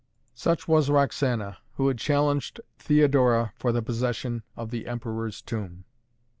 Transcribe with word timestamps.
Such 0.33 0.67
was 0.67 0.89
Roxana, 0.89 1.59
who 1.75 1.87
had 1.87 1.99
challenged 1.99 2.59
Theodora 2.79 3.53
for 3.55 3.71
the 3.71 3.83
possession 3.83 4.41
of 4.57 4.71
the 4.71 4.87
Emperor's 4.87 5.43
Tomb. 5.43 5.83